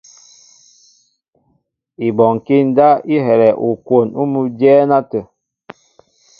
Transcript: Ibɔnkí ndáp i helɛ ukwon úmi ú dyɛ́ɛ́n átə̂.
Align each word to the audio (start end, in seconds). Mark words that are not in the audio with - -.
Ibɔnkí 2.07 2.55
ndáp 2.69 2.97
i 3.13 3.17
helɛ 3.25 3.49
ukwon 3.69 4.07
úmi 4.21 4.37
ú 4.43 4.45
dyɛ́ɛ́n 4.57 4.91
átə̂. 4.97 5.21